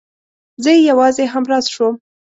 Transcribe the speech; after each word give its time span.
زه 0.63 0.69
يې 0.75 0.81
يوازې 0.89 1.23
همراز 1.33 1.65
شوم. 1.73 1.95